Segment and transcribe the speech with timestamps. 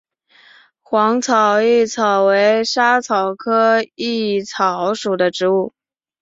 [0.81, 5.75] 黄绿薹草为莎草科薹草属的植物。